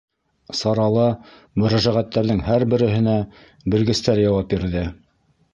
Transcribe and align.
Сарала 0.59 1.03
мөрәжәғәттәрҙең 1.63 2.41
һәр 2.49 2.67
береһенә 2.73 3.15
белгестәр 3.75 4.23
яуап 4.27 4.53
бирҙе. 4.57 4.91